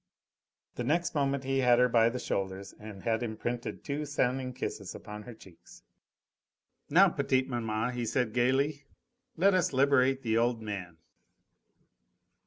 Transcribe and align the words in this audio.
The 0.77 0.83
next 0.83 1.13
moment 1.13 1.43
he 1.43 1.59
had 1.59 1.77
her 1.77 1.87
by 1.87 2.09
the 2.09 2.17
shoulders 2.17 2.73
and 2.79 3.03
had 3.03 3.21
imprinted 3.21 3.83
two 3.83 4.05
sounding 4.07 4.51
kisses 4.51 4.95
upon 4.95 5.21
her 5.21 5.35
cheeks. 5.35 5.83
"Now, 6.89 7.07
petite 7.07 7.47
maman," 7.47 7.93
he 7.93 8.07
said 8.07 8.33
gaily, 8.33 8.85
"let 9.37 9.53
us 9.53 9.73
liberate 9.73 10.23
the 10.23 10.39
old 10.39 10.59
man." 10.59 10.97